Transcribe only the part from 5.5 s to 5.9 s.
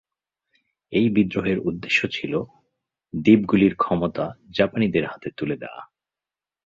দেওয়া।